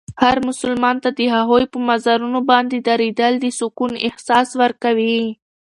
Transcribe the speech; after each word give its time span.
هر 0.23 0.37
مسلمان 0.49 0.95
ته 1.03 1.09
د 1.19 1.21
هغوی 1.35 1.63
په 1.73 1.77
مزارونو 1.89 2.39
باندې 2.51 2.77
درېدل 2.89 3.33
د 3.39 3.45
سکون 3.59 3.91
احساس 4.07 4.47
ورکوي. 4.61 5.19